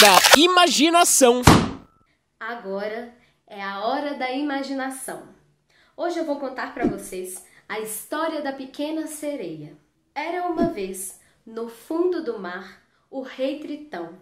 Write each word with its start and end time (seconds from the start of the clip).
da 0.00 0.18
imaginação. 0.38 1.40
Agora 2.38 3.14
é 3.46 3.62
a 3.62 3.80
hora 3.86 4.14
da 4.14 4.30
imaginação. 4.30 5.28
Hoje 5.96 6.18
eu 6.18 6.24
vou 6.26 6.38
contar 6.38 6.74
para 6.74 6.86
vocês 6.86 7.46
a 7.66 7.80
história 7.80 8.42
da 8.42 8.52
pequena 8.52 9.06
sereia. 9.06 9.74
Era 10.14 10.46
uma 10.48 10.66
vez, 10.66 11.18
no 11.46 11.70
fundo 11.70 12.22
do 12.22 12.38
mar, 12.38 12.82
o 13.10 13.22
rei 13.22 13.58
Tritão. 13.58 14.18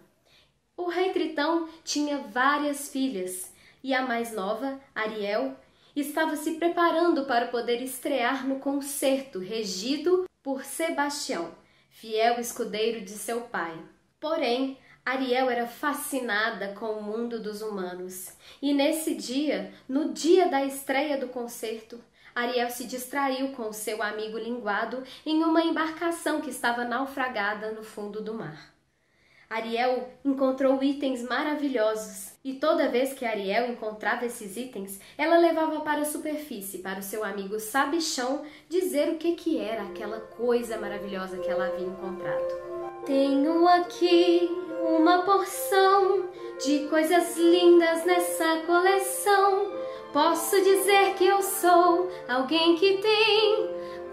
O 0.76 0.88
rei 0.88 1.10
Tritão 1.10 1.68
tinha 1.82 2.18
várias 2.18 2.88
filhas 2.88 3.52
e 3.82 3.92
a 3.92 4.02
mais 4.02 4.32
nova, 4.32 4.80
Ariel, 4.94 5.56
estava 5.96 6.36
se 6.36 6.52
preparando 6.52 7.24
para 7.24 7.48
poder 7.48 7.82
estrear 7.82 8.46
no 8.46 8.60
concerto 8.60 9.40
regido 9.40 10.28
por 10.40 10.64
Sebastião, 10.64 11.52
fiel 11.90 12.38
escudeiro 12.38 13.00
de 13.00 13.12
seu 13.12 13.40
pai. 13.40 13.76
Porém, 14.20 14.78
Ariel 15.04 15.50
era 15.50 15.66
fascinada 15.66 16.68
com 16.68 16.86
o 16.86 17.02
mundo 17.02 17.38
dos 17.38 17.60
humanos. 17.60 18.32
E 18.62 18.72
nesse 18.72 19.14
dia, 19.14 19.70
no 19.86 20.14
dia 20.14 20.48
da 20.48 20.64
estreia 20.64 21.18
do 21.18 21.28
concerto, 21.28 22.00
Ariel 22.34 22.70
se 22.70 22.86
distraiu 22.86 23.52
com 23.52 23.70
seu 23.70 24.02
amigo 24.02 24.38
linguado 24.38 25.04
em 25.26 25.44
uma 25.44 25.62
embarcação 25.62 26.40
que 26.40 26.48
estava 26.48 26.84
naufragada 26.84 27.70
no 27.72 27.82
fundo 27.82 28.22
do 28.22 28.32
mar. 28.32 28.74
Ariel 29.48 30.08
encontrou 30.24 30.82
itens 30.82 31.22
maravilhosos 31.22 32.32
e 32.42 32.54
toda 32.54 32.88
vez 32.88 33.12
que 33.12 33.26
Ariel 33.26 33.70
encontrava 33.70 34.24
esses 34.24 34.56
itens, 34.56 34.98
ela 35.18 35.36
levava 35.36 35.80
para 35.82 36.00
a 36.00 36.04
superfície 36.04 36.78
para 36.78 36.98
o 36.98 37.02
seu 37.02 37.22
amigo 37.22 37.60
Sabichão 37.60 38.44
dizer 38.68 39.10
o 39.10 39.18
que, 39.18 39.36
que 39.36 39.60
era 39.60 39.82
aquela 39.82 40.18
coisa 40.18 40.78
maravilhosa 40.78 41.38
que 41.38 41.48
ela 41.48 41.66
havia 41.66 41.86
encontrado. 41.86 43.04
Tenho 43.04 43.68
aqui 43.68 44.63
uma 45.14 45.22
porção 45.22 46.28
de 46.64 46.88
coisas 46.88 47.36
lindas 47.36 48.04
nessa 48.04 48.56
coleção. 48.66 49.70
Posso 50.12 50.60
dizer 50.60 51.14
que 51.14 51.26
eu 51.26 51.40
sou 51.40 52.10
alguém 52.28 52.74
que 52.74 52.98
tem 52.98 53.70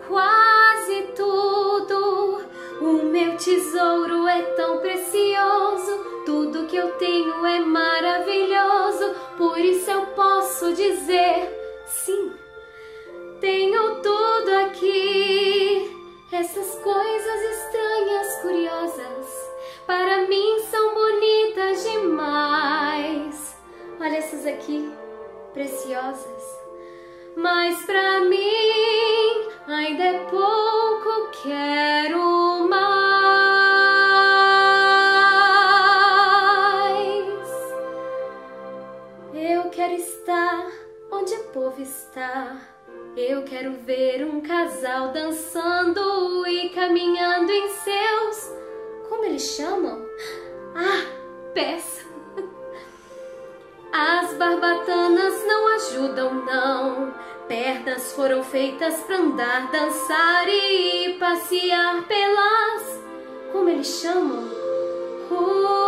quase 0.08 1.04
tudo. 1.16 2.42
O 2.82 3.04
meu 3.06 3.36
tesouro 3.36 4.28
é 4.28 4.44
tão 4.56 4.78
precioso, 4.80 6.24
tudo 6.26 6.68
que 6.68 6.76
eu 6.76 6.92
tenho 6.94 7.46
é 7.48 7.60
maravilhoso. 7.60 9.16
Por 9.38 9.58
isso 9.58 9.90
eu 9.90 10.06
posso 10.08 10.72
dizer 10.74 11.84
sim, 11.88 12.32
tenho 13.40 13.96
tudo 14.02 14.52
aqui. 14.66 15.98
Essas 16.32 16.76
coisas 16.76 17.42
estranhas, 17.42 18.36
curiosas 18.42 19.41
para 19.86 20.28
mim 20.28 20.60
são 20.70 20.94
bonitas 20.94 21.84
demais. 21.84 23.58
Olha 24.00 24.18
essas 24.18 24.46
aqui, 24.46 24.92
preciosas. 25.54 26.60
Mas 27.36 27.84
para 27.86 28.22
mim 28.22 29.48
ainda 29.68 30.04
é 30.04 30.20
pouco, 30.26 31.32
quero 31.44 32.68
mais. 32.68 32.92
Eu 39.34 39.70
quero 39.70 39.94
estar 39.94 40.72
onde 41.12 41.34
o 41.34 41.44
povo 41.46 41.82
está. 41.82 42.58
Eu 43.16 43.44
quero 43.44 43.74
ver 43.74 44.26
um 44.26 44.42
casal 44.42 45.10
dançando 45.12 46.48
e 46.48 46.70
caminhando 46.70 47.52
em 47.52 47.68
seus 47.70 48.61
como 49.22 49.26
eles 49.30 49.44
chamam? 49.44 50.04
Ah, 50.74 51.06
peça! 51.54 52.02
As 53.94 54.34
barbatanas 54.34 55.46
não 55.46 55.68
ajudam, 55.76 56.34
não. 56.44 57.14
Pernas 57.48 58.14
foram 58.14 58.44
feitas 58.44 58.96
para 59.02 59.18
andar, 59.18 59.70
dançar 59.70 60.48
e 60.48 61.18
passear 61.20 62.04
pelas. 62.08 63.00
Como 63.52 63.70
eles 63.70 64.02
chamam? 64.02 64.44
Ruas. 65.30 65.81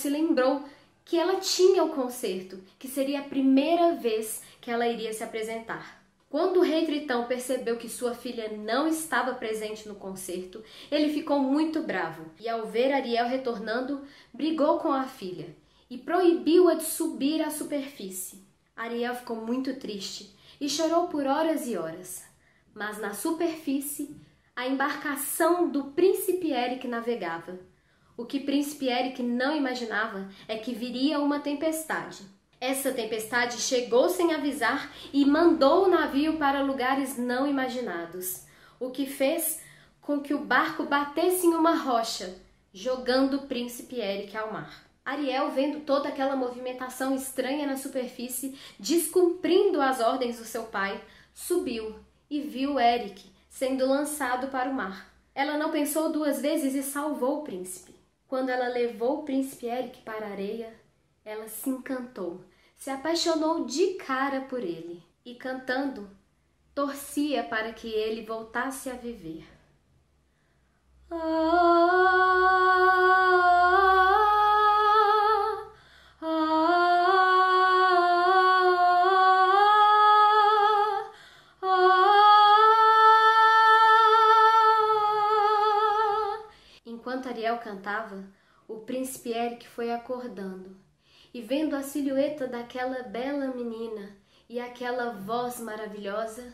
Se 0.00 0.10
lembrou 0.10 0.64
que 1.04 1.18
ela 1.18 1.36
tinha 1.36 1.84
o 1.84 1.94
concerto, 1.94 2.58
que 2.78 2.88
seria 2.88 3.20
a 3.20 3.24
primeira 3.24 3.94
vez 3.94 4.42
que 4.60 4.70
ela 4.70 4.88
iria 4.88 5.12
se 5.12 5.22
apresentar. 5.22 6.00
Quando 6.28 6.58
o 6.58 6.62
rei 6.62 6.86
Tritão 6.86 7.26
percebeu 7.26 7.76
que 7.76 7.88
sua 7.88 8.14
filha 8.14 8.48
não 8.56 8.86
estava 8.86 9.34
presente 9.34 9.88
no 9.88 9.96
concerto, 9.96 10.62
ele 10.90 11.12
ficou 11.12 11.40
muito 11.40 11.82
bravo 11.82 12.24
e, 12.38 12.48
ao 12.48 12.66
ver 12.66 12.92
Ariel 12.92 13.26
retornando, 13.26 14.02
brigou 14.32 14.78
com 14.78 14.92
a 14.92 15.04
filha 15.04 15.54
e 15.88 15.98
proibiu-a 15.98 16.74
de 16.74 16.84
subir 16.84 17.42
à 17.42 17.50
superfície. 17.50 18.44
Ariel 18.76 19.14
ficou 19.14 19.36
muito 19.36 19.74
triste 19.78 20.34
e 20.60 20.68
chorou 20.68 21.08
por 21.08 21.26
horas 21.26 21.66
e 21.66 21.76
horas 21.76 22.30
mas 22.74 22.98
na 22.98 23.12
superfície 23.12 24.16
a 24.54 24.66
embarcação 24.66 25.68
do 25.68 25.84
príncipe 25.92 26.52
Eric 26.52 26.86
navegava. 26.86 27.58
O 28.20 28.26
que 28.26 28.38
príncipe 28.38 28.86
Eric 28.86 29.22
não 29.22 29.56
imaginava 29.56 30.28
é 30.46 30.58
que 30.58 30.74
viria 30.74 31.18
uma 31.18 31.40
tempestade. 31.40 32.22
Essa 32.60 32.92
tempestade 32.92 33.58
chegou 33.58 34.10
sem 34.10 34.34
avisar 34.34 34.92
e 35.10 35.24
mandou 35.24 35.86
o 35.86 35.88
navio 35.88 36.36
para 36.36 36.60
lugares 36.60 37.16
não 37.16 37.46
imaginados, 37.46 38.44
o 38.78 38.90
que 38.90 39.06
fez 39.06 39.62
com 40.02 40.20
que 40.20 40.34
o 40.34 40.44
barco 40.44 40.84
batesse 40.84 41.46
em 41.46 41.54
uma 41.54 41.74
rocha, 41.74 42.36
jogando 42.74 43.38
o 43.38 43.46
príncipe 43.46 43.98
Eric 43.98 44.36
ao 44.36 44.52
mar. 44.52 44.84
Ariel, 45.02 45.50
vendo 45.52 45.80
toda 45.80 46.10
aquela 46.10 46.36
movimentação 46.36 47.14
estranha 47.14 47.66
na 47.66 47.78
superfície, 47.78 48.54
descumprindo 48.78 49.80
as 49.80 49.98
ordens 49.98 50.38
do 50.38 50.44
seu 50.44 50.64
pai, 50.64 51.02
subiu 51.32 51.94
e 52.28 52.42
viu 52.42 52.78
Eric 52.78 53.24
sendo 53.48 53.86
lançado 53.86 54.48
para 54.48 54.68
o 54.68 54.74
mar. 54.74 55.10
Ela 55.34 55.56
não 55.56 55.70
pensou 55.70 56.12
duas 56.12 56.42
vezes 56.42 56.74
e 56.74 56.82
salvou 56.82 57.38
o 57.38 57.44
príncipe. 57.44 57.98
Quando 58.30 58.48
ela 58.48 58.68
levou 58.68 59.18
o 59.18 59.22
príncipe 59.24 59.66
Eric 59.66 60.02
para 60.02 60.24
a 60.24 60.30
areia, 60.30 60.72
ela 61.24 61.48
se 61.48 61.68
encantou, 61.68 62.44
se 62.76 62.88
apaixonou 62.88 63.64
de 63.64 63.94
cara 63.94 64.42
por 64.42 64.60
ele 64.60 65.02
e, 65.24 65.34
cantando, 65.34 66.08
torcia 66.72 67.42
para 67.42 67.72
que 67.72 67.88
ele 67.88 68.24
voltasse 68.24 68.88
a 68.88 68.94
viver. 68.94 69.44
Ah, 71.10 72.49
cantava, 87.60 88.24
o 88.66 88.78
príncipe 88.78 89.30
Eric 89.30 89.68
foi 89.68 89.92
acordando 89.92 90.76
e 91.32 91.40
vendo 91.40 91.76
a 91.76 91.82
silhueta 91.82 92.46
daquela 92.46 93.02
bela 93.04 93.54
menina 93.54 94.16
e 94.48 94.58
aquela 94.58 95.12
voz 95.12 95.60
maravilhosa, 95.60 96.52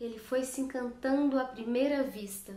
ele 0.00 0.18
foi 0.18 0.42
se 0.42 0.60
encantando 0.60 1.38
à 1.38 1.44
primeira 1.44 2.02
vista. 2.02 2.54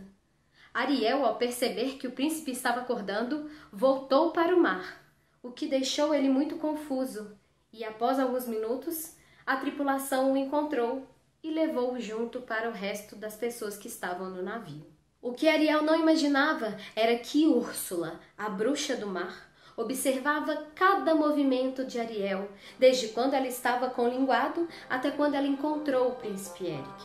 Ariel, 0.72 1.24
ao 1.24 1.36
perceber 1.36 1.98
que 1.98 2.06
o 2.06 2.12
príncipe 2.12 2.52
estava 2.52 2.80
acordando, 2.80 3.50
voltou 3.72 4.30
para 4.30 4.54
o 4.54 4.60
mar, 4.60 5.04
o 5.42 5.50
que 5.50 5.66
deixou 5.66 6.14
ele 6.14 6.28
muito 6.28 6.56
confuso, 6.56 7.36
e 7.72 7.84
após 7.84 8.18
alguns 8.18 8.46
minutos, 8.46 9.16
a 9.44 9.56
tripulação 9.56 10.32
o 10.32 10.36
encontrou 10.36 11.06
e 11.42 11.50
levou-o 11.50 12.00
junto 12.00 12.40
para 12.40 12.68
o 12.68 12.72
resto 12.72 13.16
das 13.16 13.36
pessoas 13.36 13.76
que 13.76 13.88
estavam 13.88 14.30
no 14.30 14.42
navio. 14.42 14.86
O 15.22 15.34
que 15.34 15.48
Ariel 15.48 15.82
não 15.82 16.00
imaginava 16.00 16.78
era 16.96 17.18
que 17.18 17.46
Úrsula, 17.46 18.18
a 18.38 18.48
bruxa 18.48 18.96
do 18.96 19.06
mar, 19.06 19.50
observava 19.76 20.64
cada 20.74 21.14
movimento 21.14 21.84
de 21.84 22.00
Ariel, 22.00 22.48
desde 22.78 23.08
quando 23.08 23.34
ela 23.34 23.46
estava 23.46 23.90
com 23.90 24.06
o 24.06 24.08
linguado 24.08 24.66
até 24.88 25.10
quando 25.10 25.34
ela 25.34 25.46
encontrou 25.46 26.08
o 26.08 26.14
príncipe 26.14 26.68
Eric. 26.68 27.04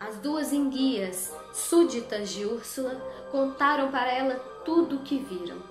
As 0.00 0.16
duas 0.16 0.50
enguias, 0.50 1.30
súditas 1.52 2.30
de 2.30 2.46
Úrsula, 2.46 2.94
contaram 3.30 3.90
para 3.90 4.10
ela 4.10 4.36
tudo 4.64 4.96
o 4.96 5.02
que 5.02 5.18
viram. 5.18 5.62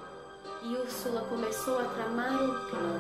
E 0.62 0.76
Úrsula 0.76 1.22
começou 1.22 1.80
a 1.80 1.86
tramar 1.86 2.44
um 2.44 2.70
plano. 2.70 2.99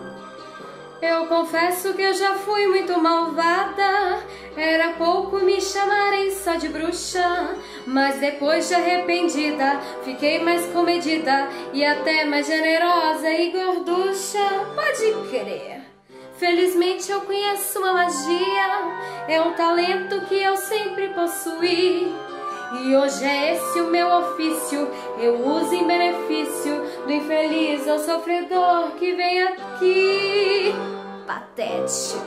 Eu 1.01 1.28
confesso 1.28 1.94
que 1.94 2.01
eu 2.01 2.13
já 2.13 2.36
fui 2.36 2.68
muito 2.68 3.00
malvada. 3.00 4.19
Era 4.57 4.94
pouco 4.94 5.38
me 5.38 5.62
chamarem 5.62 6.30
só 6.31 6.56
de 6.56 6.68
bruxa. 6.68 7.56
Mas 7.86 8.19
depois 8.19 8.68
de 8.68 8.75
arrependida, 8.75 9.80
fiquei 10.04 10.44
mais 10.44 10.66
comedida 10.68 11.48
e 11.72 11.86
até 11.86 12.25
mais 12.25 12.48
generosa 12.48 13.30
e 13.30 13.50
gorducha. 13.51 14.46
Pode 14.75 15.30
crer. 15.30 15.90
Felizmente 16.38 17.12
eu 17.12 17.22
conheço 17.22 17.80
uma 17.80 17.94
magia, 17.94 19.25
é 19.28 19.42
um 19.42 19.54
talento 19.54 20.22
que 20.22 20.36
eu 20.36 20.56
sempre 20.56 21.10
possuí. 21.10 22.13
E 22.71 22.95
hoje 22.95 23.25
é 23.25 23.56
esse 23.56 23.81
o 23.81 23.89
meu 23.89 24.07
ofício, 24.07 24.88
eu 25.18 25.44
uso 25.44 25.74
em 25.74 25.88
benefício 25.88 26.83
do 27.04 27.12
infeliz 27.12 27.88
ou 27.88 27.98
sofredor 27.98 28.92
que 28.92 29.16
vem 29.16 29.42
aqui. 29.44 30.71
Patético. 31.25 32.24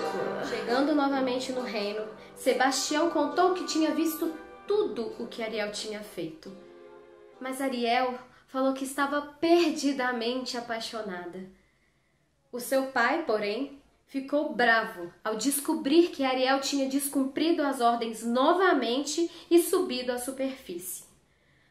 Chegando 0.49 0.95
novamente 0.95 1.53
no 1.53 1.63
reino, 1.63 2.05
Sebastião 2.35 3.09
contou 3.11 3.55
que 3.55 3.65
tinha 3.67 3.93
visto 3.93 4.33
tudo 4.67 5.13
o 5.19 5.29
que 5.29 5.43
Ariel 5.43 5.71
tinha 5.71 6.01
feito. 6.01 6.53
Mas 7.41 7.61
Ariel 7.61 8.15
falou 8.49 8.73
que 8.73 8.85
estava 8.85 9.23
perdidamente 9.41 10.57
apaixonada. 10.57 11.49
O 12.51 12.59
seu 12.59 12.87
pai, 12.89 13.23
porém, 13.25 13.82
ficou 14.13 14.53
bravo 14.53 15.11
ao 15.25 15.37
descobrir 15.37 16.11
que 16.11 16.23
Ariel 16.23 16.61
tinha 16.61 16.87
descumprido 16.87 17.63
as 17.63 17.81
ordens 17.81 18.23
novamente 18.23 19.31
e 19.51 19.59
subido 19.63 20.13
à 20.13 20.19
superfície. 20.19 21.05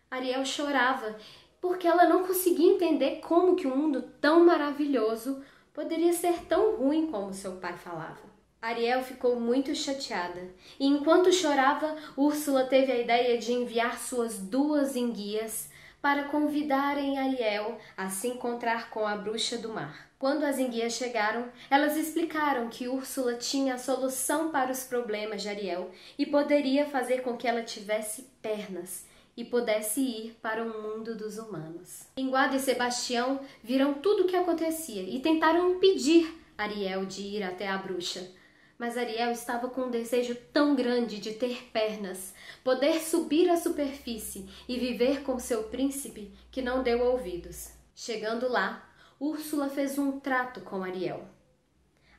Ariel 0.09 0.43
chorava 0.43 1.15
porque 1.61 1.87
ela 1.87 2.09
não 2.09 2.25
conseguia 2.25 2.73
entender 2.73 3.17
como 3.17 3.55
que 3.55 3.67
um 3.67 3.77
mundo 3.77 4.01
tão 4.19 4.43
maravilhoso 4.43 5.43
poderia 5.71 6.13
ser 6.13 6.43
tão 6.47 6.77
ruim 6.77 7.11
como 7.11 7.31
seu 7.31 7.57
pai 7.57 7.77
falava. 7.77 8.31
Ariel 8.59 9.03
ficou 9.03 9.39
muito 9.39 9.75
chateada 9.75 10.41
e 10.79 10.87
enquanto 10.87 11.31
chorava, 11.31 11.95
Úrsula 12.17 12.65
teve 12.65 12.91
a 12.91 12.97
ideia 12.97 13.37
de 13.37 13.53
enviar 13.53 13.99
suas 13.99 14.39
duas 14.39 14.95
enguias 14.95 15.69
para 16.01 16.23
convidarem 16.23 17.19
Ariel 17.19 17.77
a 17.95 18.09
se 18.09 18.27
encontrar 18.27 18.89
com 18.89 19.05
a 19.05 19.15
bruxa 19.15 19.59
do 19.59 19.69
mar. 19.69 20.10
Quando 20.21 20.43
as 20.43 20.59
enguias 20.59 20.93
chegaram, 20.93 21.49
elas 21.67 21.97
explicaram 21.97 22.69
que 22.69 22.87
Úrsula 22.87 23.33
tinha 23.33 23.73
a 23.73 23.79
solução 23.79 24.51
para 24.51 24.71
os 24.71 24.83
problemas 24.83 25.41
de 25.41 25.49
Ariel 25.49 25.89
e 26.15 26.27
poderia 26.27 26.85
fazer 26.85 27.23
com 27.23 27.35
que 27.35 27.47
ela 27.47 27.63
tivesse 27.63 28.29
pernas 28.39 29.03
e 29.35 29.43
pudesse 29.43 29.99
ir 29.99 30.37
para 30.39 30.63
o 30.63 30.79
mundo 30.79 31.17
dos 31.17 31.39
humanos. 31.39 32.03
Linguado 32.15 32.55
e 32.55 32.59
Sebastião 32.59 33.39
viram 33.63 33.95
tudo 33.95 34.21
o 34.21 34.27
que 34.27 34.35
acontecia 34.35 35.01
e 35.01 35.19
tentaram 35.21 35.71
impedir 35.71 36.31
Ariel 36.55 37.03
de 37.03 37.23
ir 37.23 37.41
até 37.41 37.67
a 37.67 37.79
bruxa. 37.79 38.29
Mas 38.77 38.99
Ariel 38.99 39.31
estava 39.31 39.69
com 39.69 39.85
um 39.85 39.89
desejo 39.89 40.35
tão 40.53 40.75
grande 40.75 41.17
de 41.17 41.31
ter 41.31 41.67
pernas, 41.73 42.35
poder 42.63 43.01
subir 43.01 43.49
à 43.49 43.57
superfície 43.57 44.47
e 44.69 44.77
viver 44.77 45.23
com 45.23 45.39
seu 45.39 45.63
príncipe 45.63 46.31
que 46.51 46.61
não 46.61 46.83
deu 46.83 47.07
ouvidos. 47.07 47.71
Chegando 47.95 48.47
lá, 48.47 48.90
Úrsula 49.21 49.69
fez 49.69 49.99
um 49.99 50.19
trato 50.19 50.61
com 50.61 50.83
Ariel. 50.83 51.23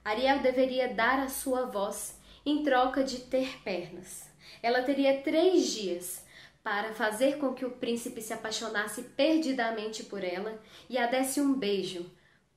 Ariel 0.05 0.39
deveria 0.39 0.95
dar 0.95 1.19
a 1.19 1.29
sua 1.29 1.65
voz 1.65 2.17
em 2.47 2.63
troca 2.63 3.03
de 3.03 3.23
ter 3.23 3.61
pernas. 3.65 4.31
Ela 4.63 4.85
teria 4.85 5.21
três 5.21 5.67
dias 5.73 6.25
para 6.63 6.95
fazer 6.95 7.39
com 7.39 7.55
que 7.55 7.65
o 7.65 7.73
príncipe 7.73 8.23
se 8.23 8.33
apaixonasse 8.33 9.03
perdidamente 9.03 10.05
por 10.05 10.23
ela 10.23 10.63
e 10.89 10.97
a 10.97 11.09
desse 11.09 11.41
um 11.41 11.53
beijo, 11.53 12.09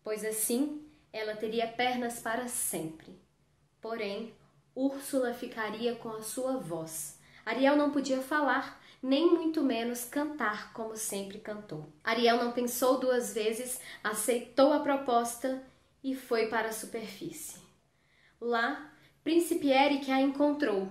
pois 0.03 0.23
assim 0.23 0.87
ela 1.11 1.35
teria 1.35 1.67
pernas 1.67 2.19
para 2.19 2.47
sempre. 2.47 3.19
Porém, 3.81 4.31
Úrsula 4.75 5.33
ficaria 5.33 5.95
com 5.95 6.09
a 6.09 6.21
sua 6.21 6.57
voz. 6.59 7.14
Ariel 7.45 7.75
não 7.75 7.91
podia 7.91 8.21
falar, 8.21 8.81
nem 9.01 9.31
muito 9.31 9.61
menos 9.61 10.03
cantar 10.05 10.73
como 10.73 10.97
sempre 10.97 11.37
cantou. 11.37 11.87
Ariel 12.03 12.43
não 12.43 12.51
pensou 12.51 12.99
duas 12.99 13.33
vezes, 13.33 13.79
aceitou 14.03 14.73
a 14.73 14.79
proposta 14.79 15.61
e 16.03 16.15
foi 16.15 16.47
para 16.47 16.69
a 16.69 16.73
superfície. 16.73 17.59
Lá, 18.41 18.91
Príncipe 19.23 19.71
Eric 19.71 20.11
a 20.11 20.21
encontrou. 20.21 20.87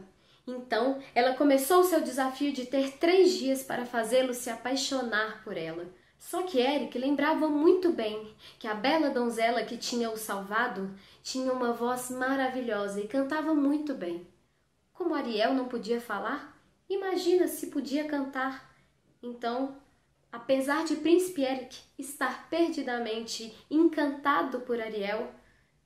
Então, 0.47 1.01
ela 1.15 1.35
começou 1.35 1.85
seu 1.85 2.01
desafio 2.01 2.53
de 2.53 2.67
ter 2.67 2.99
três 2.99 3.33
dias 3.33 3.63
para 3.63 3.87
fazê-lo 3.87 4.35
se 4.35 4.51
apaixonar 4.51 5.43
por 5.45 5.57
ela. 5.57 5.87
Só 6.19 6.43
que 6.43 6.59
Eric 6.59 6.99
lembrava 6.99 7.49
muito 7.49 7.93
bem 7.93 8.35
que 8.59 8.67
a 8.67 8.75
bela 8.75 9.11
donzela 9.11 9.63
que 9.63 9.77
tinha 9.77 10.11
o 10.11 10.17
salvado 10.17 10.93
tinha 11.23 11.53
uma 11.53 11.73
voz 11.73 12.11
maravilhosa 12.11 13.01
e 13.01 13.07
cantava 13.07 13.55
muito 13.55 13.95
bem. 13.95 14.27
Como 14.95 15.15
Ariel 15.15 15.53
não 15.53 15.67
podia 15.67 16.01
falar, 16.01 16.57
imagina 16.89 17.47
se 17.49 17.67
podia 17.67 18.05
cantar. 18.05 18.75
Então, 19.23 19.77
apesar 20.33 20.85
de 20.85 20.97
Príncipe 20.97 21.43
Eric 21.43 21.77
estar 21.99 22.49
perdidamente 22.49 23.55
encantado 23.71 24.61
por 24.61 24.81
Ariel, 24.81 25.31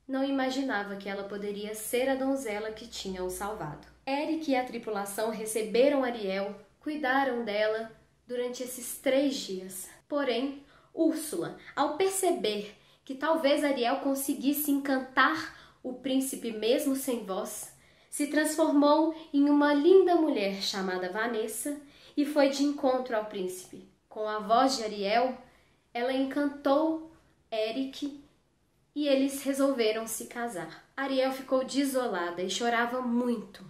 não 0.07 0.23
imaginava 0.23 0.95
que 0.95 1.09
ela 1.09 1.23
poderia 1.23 1.75
ser 1.75 2.07
a 2.07 2.15
donzela 2.15 2.71
que 2.71 2.87
tinha 2.87 3.23
o 3.23 3.29
salvado. 3.29 3.87
Eric 4.07 4.49
e 4.49 4.55
a 4.55 4.63
tripulação 4.63 5.29
receberam 5.29 6.03
Ariel, 6.03 6.55
cuidaram 6.79 7.43
dela 7.43 7.91
durante 8.25 8.63
esses 8.63 8.97
três 8.97 9.35
dias. 9.35 9.89
Porém, 10.07 10.63
Úrsula, 10.93 11.57
ao 11.75 11.97
perceber 11.97 12.75
que 13.05 13.15
talvez 13.15 13.63
Ariel 13.63 13.97
conseguisse 13.97 14.69
encantar 14.71 15.55
o 15.81 15.93
príncipe 15.93 16.51
mesmo 16.51 16.95
sem 16.95 17.25
voz, 17.25 17.71
se 18.09 18.27
transformou 18.27 19.15
em 19.33 19.49
uma 19.49 19.73
linda 19.73 20.15
mulher 20.15 20.61
chamada 20.61 21.11
Vanessa 21.11 21.79
e 22.17 22.25
foi 22.25 22.49
de 22.49 22.63
encontro 22.63 23.15
ao 23.15 23.25
príncipe. 23.25 23.87
Com 24.07 24.27
a 24.27 24.39
voz 24.39 24.77
de 24.77 24.83
Ariel, 24.83 25.37
ela 25.93 26.11
encantou 26.11 27.11
Eric 27.51 28.21
e 28.95 29.07
eles 29.07 29.43
resolveram 29.43 30.07
se 30.07 30.25
casar. 30.25 30.83
Ariel 30.97 31.31
ficou 31.31 31.63
desolada 31.63 32.41
e 32.41 32.49
chorava 32.49 33.01
muito. 33.01 33.63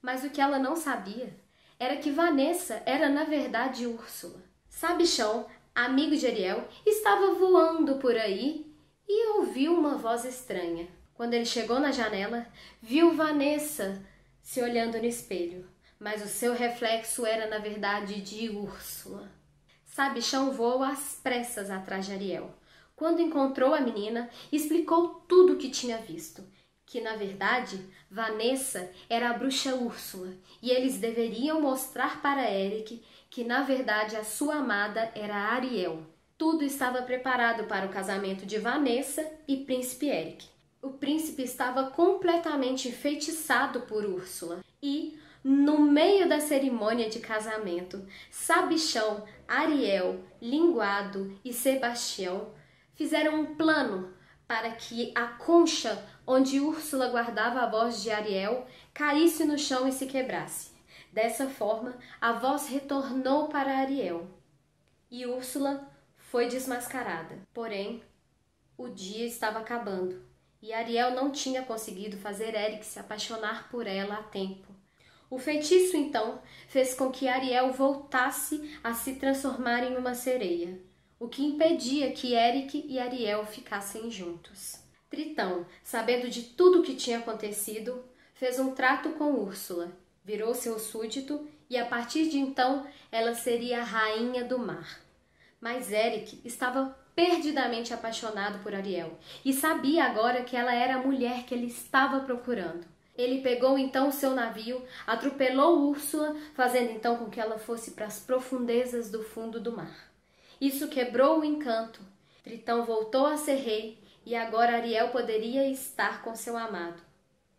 Mas 0.00 0.24
o 0.24 0.30
que 0.30 0.40
ela 0.40 0.58
não 0.58 0.74
sabia 0.74 1.36
era 1.78 1.96
que 1.96 2.10
Vanessa 2.10 2.82
era 2.86 3.08
na 3.08 3.24
verdade 3.24 3.86
Úrsula. 3.86 4.42
Sabichão 4.68 5.46
amigo 5.84 6.16
de 6.16 6.26
Ariel, 6.26 6.66
estava 6.84 7.34
voando 7.34 7.96
por 7.96 8.16
aí 8.16 8.66
e 9.08 9.28
ouviu 9.36 9.74
uma 9.74 9.96
voz 9.96 10.24
estranha. 10.24 10.88
Quando 11.18 11.34
ele 11.34 11.44
chegou 11.44 11.80
na 11.80 11.90
janela, 11.90 12.46
viu 12.80 13.12
Vanessa 13.12 14.00
se 14.40 14.62
olhando 14.62 14.98
no 14.98 15.04
espelho, 15.04 15.68
mas 15.98 16.24
o 16.24 16.28
seu 16.28 16.54
reflexo 16.54 17.26
era 17.26 17.48
na 17.48 17.58
verdade 17.58 18.20
de 18.20 18.48
Úrsula. 18.50 19.28
Sabichão 19.84 20.52
voou 20.52 20.80
às 20.80 21.18
pressas 21.20 21.72
atrás 21.72 22.06
de 22.06 22.12
Ariel. 22.12 22.54
Quando 22.94 23.20
encontrou 23.20 23.74
a 23.74 23.80
menina, 23.80 24.30
explicou 24.52 25.08
tudo 25.26 25.54
o 25.54 25.56
que 25.56 25.68
tinha 25.68 25.98
visto 25.98 26.46
que 26.86 27.00
na 27.00 27.16
verdade 27.16 27.84
Vanessa 28.08 28.90
era 29.10 29.28
a 29.28 29.32
bruxa 29.34 29.74
Úrsula 29.74 30.32
e 30.62 30.70
eles 30.70 30.98
deveriam 30.98 31.60
mostrar 31.60 32.22
para 32.22 32.50
Eric 32.50 33.04
que 33.28 33.42
na 33.42 33.62
verdade 33.62 34.16
a 34.16 34.24
sua 34.24 34.54
amada 34.54 35.10
era 35.16 35.34
Ariel. 35.34 36.06
Tudo 36.38 36.64
estava 36.64 37.02
preparado 37.02 37.64
para 37.64 37.86
o 37.86 37.90
casamento 37.90 38.46
de 38.46 38.58
Vanessa 38.58 39.28
e 39.46 39.58
Príncipe 39.58 40.06
Eric. 40.06 40.57
O 40.88 40.94
príncipe 40.94 41.42
estava 41.42 41.90
completamente 41.90 42.88
enfeitiçado 42.88 43.82
por 43.82 44.06
Úrsula 44.06 44.64
e, 44.82 45.20
no 45.44 45.78
meio 45.78 46.26
da 46.26 46.40
cerimônia 46.40 47.10
de 47.10 47.18
casamento, 47.18 48.08
Sabichão, 48.30 49.22
Ariel, 49.46 50.24
Linguado 50.40 51.38
e 51.44 51.52
Sebastião 51.52 52.54
fizeram 52.94 53.38
um 53.38 53.54
plano 53.54 54.14
para 54.46 54.70
que 54.70 55.12
a 55.14 55.26
concha 55.26 56.02
onde 56.26 56.58
Úrsula 56.58 57.10
guardava 57.10 57.60
a 57.60 57.68
voz 57.68 58.02
de 58.02 58.10
Ariel 58.10 58.66
caísse 58.94 59.44
no 59.44 59.58
chão 59.58 59.86
e 59.86 59.92
se 59.92 60.06
quebrasse. 60.06 60.70
Dessa 61.12 61.48
forma, 61.48 61.98
a 62.18 62.32
voz 62.32 62.66
retornou 62.66 63.48
para 63.48 63.76
Ariel 63.76 64.26
e 65.10 65.26
Úrsula 65.26 65.86
foi 66.16 66.48
desmascarada. 66.48 67.40
Porém, 67.52 68.02
o 68.78 68.88
dia 68.88 69.26
estava 69.26 69.58
acabando 69.58 70.27
e 70.60 70.72
Ariel 70.72 71.12
não 71.12 71.30
tinha 71.30 71.62
conseguido 71.62 72.16
fazer 72.16 72.54
Eric 72.54 72.84
se 72.84 72.98
apaixonar 72.98 73.68
por 73.70 73.86
ela 73.86 74.14
a 74.14 74.22
tempo. 74.22 74.66
O 75.30 75.38
feitiço 75.38 75.96
então 75.96 76.40
fez 76.68 76.94
com 76.94 77.10
que 77.10 77.28
Ariel 77.28 77.72
voltasse 77.72 78.78
a 78.82 78.94
se 78.94 79.14
transformar 79.16 79.84
em 79.84 79.96
uma 79.96 80.14
sereia 80.14 80.80
o 81.20 81.26
que 81.28 81.44
impedia 81.44 82.12
que 82.12 82.34
Eric 82.34 82.84
e 82.88 82.98
Ariel 82.98 83.44
ficassem 83.44 84.10
juntos. 84.10 84.76
Tritão, 85.10 85.66
sabendo 85.82 86.28
de 86.28 86.42
tudo 86.42 86.80
o 86.80 86.82
que 86.82 86.94
tinha 86.94 87.18
acontecido, 87.18 88.04
fez 88.34 88.58
um 88.60 88.72
trato 88.72 89.10
com 89.10 89.32
Úrsula, 89.32 89.90
virou 90.24 90.54
seu 90.54 90.78
súdito 90.78 91.48
e 91.68 91.76
a 91.76 91.84
partir 91.84 92.28
de 92.28 92.38
então 92.38 92.86
ela 93.10 93.34
seria 93.34 93.80
a 93.80 93.84
rainha 93.84 94.44
do 94.44 94.58
mar. 94.58 95.00
Mas 95.60 95.90
Eric 95.90 96.40
estava 96.44 96.96
perdidamente 97.18 97.92
apaixonado 97.92 98.62
por 98.62 98.72
Ariel 98.72 99.18
e 99.44 99.52
sabia 99.52 100.04
agora 100.04 100.44
que 100.44 100.56
ela 100.56 100.72
era 100.72 100.94
a 100.94 101.02
mulher 101.02 101.42
que 101.42 101.52
ele 101.52 101.66
estava 101.66 102.20
procurando. 102.20 102.86
Ele 103.16 103.40
pegou 103.40 103.76
então 103.76 104.12
seu 104.12 104.36
navio, 104.36 104.80
atropelou 105.04 105.88
Úrsula, 105.88 106.36
fazendo 106.54 106.92
então 106.92 107.16
com 107.16 107.28
que 107.28 107.40
ela 107.40 107.58
fosse 107.58 107.90
para 107.90 108.06
as 108.06 108.20
profundezas 108.20 109.10
do 109.10 109.24
fundo 109.24 109.58
do 109.58 109.72
mar. 109.72 110.12
Isso 110.60 110.86
quebrou 110.86 111.40
o 111.40 111.44
encanto. 111.44 112.00
Tritão 112.44 112.84
voltou 112.84 113.26
a 113.26 113.36
ser 113.36 113.56
rei 113.56 113.98
e 114.24 114.36
agora 114.36 114.76
Ariel 114.76 115.08
poderia 115.08 115.68
estar 115.68 116.22
com 116.22 116.36
seu 116.36 116.56
amado. 116.56 117.02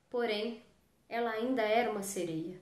Porém, 0.09 0.63
ela 1.09 1.31
ainda 1.31 1.63
era 1.63 1.91
uma 1.91 2.01
sereia. 2.01 2.61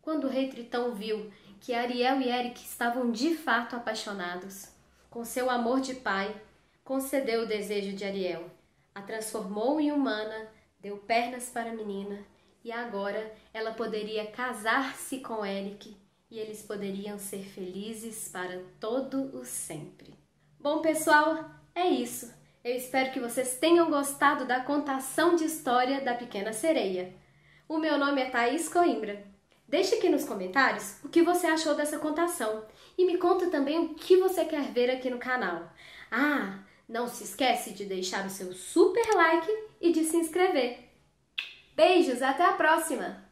Quando 0.00 0.24
o 0.24 0.30
rei 0.30 0.48
Tritão 0.48 0.94
viu 0.94 1.30
que 1.60 1.74
Ariel 1.74 2.18
e 2.22 2.30
Eric 2.30 2.62
estavam 2.62 3.12
de 3.12 3.36
fato 3.36 3.76
apaixonados, 3.76 4.77
com 5.10 5.24
seu 5.24 5.50
amor 5.50 5.80
de 5.80 5.94
pai, 5.94 6.34
concedeu 6.84 7.42
o 7.42 7.46
desejo 7.46 7.96
de 7.96 8.04
Ariel, 8.04 8.50
a 8.94 9.02
transformou 9.02 9.80
em 9.80 9.92
humana 9.92 10.48
deu 10.80 10.96
pernas 10.96 11.50
para 11.50 11.70
a 11.70 11.74
menina 11.74 12.24
e 12.64 12.70
agora 12.70 13.32
ela 13.52 13.72
poderia 13.72 14.26
casar-se 14.26 15.20
com 15.20 15.44
Eric 15.44 15.96
e 16.30 16.38
eles 16.38 16.62
poderiam 16.62 17.18
ser 17.18 17.42
felizes 17.42 18.28
para 18.28 18.62
todo 18.78 19.36
o 19.36 19.44
sempre. 19.44 20.14
Bom, 20.58 20.80
pessoal, 20.80 21.50
é 21.74 21.86
isso. 21.86 22.32
Eu 22.62 22.74
espero 22.74 23.12
que 23.12 23.20
vocês 23.20 23.56
tenham 23.58 23.90
gostado 23.90 24.44
da 24.44 24.60
contação 24.60 25.36
de 25.36 25.44
história 25.44 26.00
da 26.00 26.14
Pequena 26.14 26.52
Sereia. 26.52 27.14
O 27.68 27.78
meu 27.78 27.96
nome 27.96 28.20
é 28.20 28.30
Thaís 28.30 28.68
Coimbra. 28.68 29.24
Deixe 29.68 29.96
aqui 29.96 30.08
nos 30.08 30.24
comentários 30.24 30.96
o 31.04 31.10
que 31.10 31.22
você 31.22 31.46
achou 31.46 31.74
dessa 31.74 31.98
contação 31.98 32.64
e 32.96 33.04
me 33.04 33.18
conta 33.18 33.50
também 33.50 33.78
o 33.78 33.94
que 33.94 34.16
você 34.16 34.46
quer 34.46 34.72
ver 34.72 34.88
aqui 34.88 35.10
no 35.10 35.18
canal. 35.18 35.70
Ah, 36.10 36.60
não 36.88 37.06
se 37.06 37.24
esquece 37.24 37.72
de 37.72 37.84
deixar 37.84 38.24
o 38.26 38.30
seu 38.30 38.50
super 38.54 39.06
like 39.14 39.52
e 39.78 39.92
de 39.92 40.04
se 40.04 40.16
inscrever. 40.16 40.88
Beijos, 41.76 42.22
até 42.22 42.46
a 42.46 42.52
próxima! 42.52 43.28